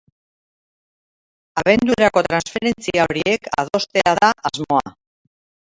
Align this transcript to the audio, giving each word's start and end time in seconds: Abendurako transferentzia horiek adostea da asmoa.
Abendurako 1.63 2.23
transferentzia 2.29 3.05
horiek 3.11 3.47
adostea 3.65 4.19
da 4.23 4.33
asmoa. 4.53 4.97